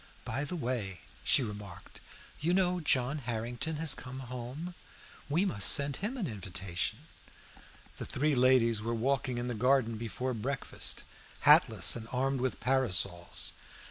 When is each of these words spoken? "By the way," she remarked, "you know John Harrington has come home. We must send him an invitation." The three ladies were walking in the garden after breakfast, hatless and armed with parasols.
"By 0.25 0.45
the 0.45 0.55
way," 0.55 1.01
she 1.23 1.43
remarked, 1.43 1.99
"you 2.39 2.55
know 2.55 2.79
John 2.79 3.19
Harrington 3.19 3.75
has 3.75 3.93
come 3.93 4.17
home. 4.21 4.73
We 5.29 5.45
must 5.45 5.69
send 5.69 5.97
him 5.97 6.17
an 6.17 6.25
invitation." 6.25 7.05
The 7.97 8.07
three 8.07 8.33
ladies 8.33 8.81
were 8.81 8.95
walking 8.95 9.37
in 9.37 9.47
the 9.47 9.53
garden 9.53 10.01
after 10.03 10.33
breakfast, 10.33 11.03
hatless 11.41 11.95
and 11.95 12.07
armed 12.11 12.41
with 12.41 12.59
parasols. 12.59 13.53